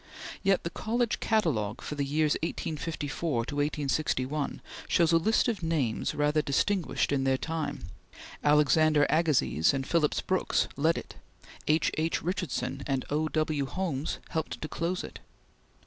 [0.41, 6.15] Yet the College Catalogue for the years 1854 to 1861 shows a list of names
[6.15, 7.83] rather distinguished in their time.
[8.43, 11.17] Alexander Agassiz and Phillips Brooks led it;
[11.67, 11.91] H.
[11.99, 12.23] H.
[12.23, 13.27] Richardson and O.
[13.27, 13.67] W.
[13.67, 15.19] Holmes helped to close it.